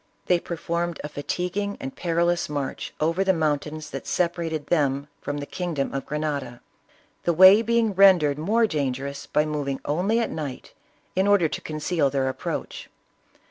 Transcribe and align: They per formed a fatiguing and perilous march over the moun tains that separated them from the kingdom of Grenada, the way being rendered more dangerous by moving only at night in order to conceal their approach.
They 0.25 0.39
per 0.39 0.55
formed 0.55 0.99
a 1.03 1.09
fatiguing 1.09 1.77
and 1.79 1.95
perilous 1.95 2.49
march 2.49 2.91
over 2.99 3.23
the 3.23 3.33
moun 3.35 3.59
tains 3.59 3.91
that 3.91 4.07
separated 4.07 4.65
them 4.65 5.07
from 5.21 5.37
the 5.37 5.45
kingdom 5.45 5.93
of 5.93 6.07
Grenada, 6.07 6.59
the 7.21 7.33
way 7.33 7.61
being 7.61 7.93
rendered 7.93 8.39
more 8.39 8.65
dangerous 8.65 9.27
by 9.27 9.45
moving 9.45 9.79
only 9.85 10.19
at 10.19 10.31
night 10.31 10.73
in 11.15 11.27
order 11.27 11.47
to 11.49 11.61
conceal 11.61 12.09
their 12.09 12.29
approach. 12.29 12.89